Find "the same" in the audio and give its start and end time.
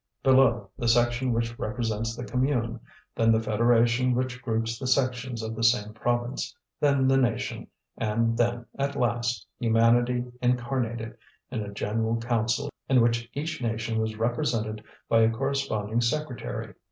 5.55-5.93